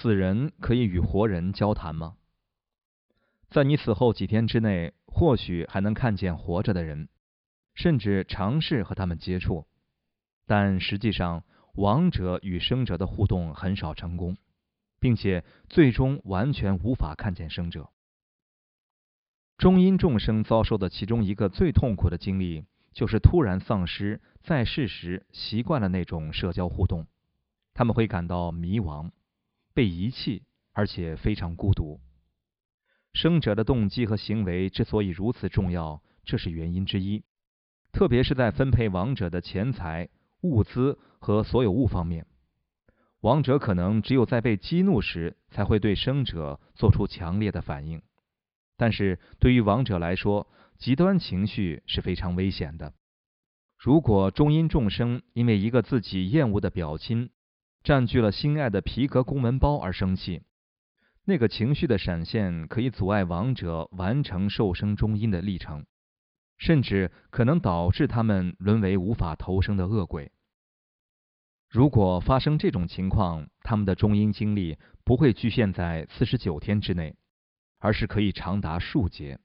[0.00, 2.16] 死人可以与活人交谈吗？
[3.50, 7.10] 在你死后几天之内，或许还能看见活着的人，
[7.74, 9.66] 甚至尝试和他们接触，
[10.46, 11.44] 但实际上，
[11.74, 14.38] 亡者与生者的互动很少成功，
[14.98, 17.90] 并且最终完全无法看见生者。
[19.58, 22.64] 中阴众生遭受的其中一个最痛苦的经历，
[22.94, 27.06] 就是突然丧失在世时习惯了那种社交互动，
[27.74, 29.10] 他们会感到迷茫。
[29.80, 30.42] 被遗弃，
[30.74, 32.02] 而且非常孤独。
[33.14, 37.24] 生者的动机和行为之所以如此重要，这是原因之一。
[37.90, 40.10] 特别是在分配亡者的钱财、
[40.42, 42.26] 物资和所有物方面，
[43.22, 48.02] 亡者可能只有在被激怒时，才会对生者做出强烈的反应。
[48.76, 52.92] 但是对于亡者来说，极端情绪是非常危险的。
[53.78, 57.30] 如果中阴众生因为一个自己厌恶的表亲，
[57.82, 60.42] 占据了心爱的皮革公文包而生气，
[61.24, 65.86] 那个情绪的闪现可以阻碍亡者完成受生中阴的历程，
[66.58, 70.30] 甚至可能导致他们沦为无法投生的恶鬼。
[71.68, 77.16] 如果发生这种情况，他们的中阴经历不会局限在四十九天之内，
[77.78, 79.38] 而是可以长达数节。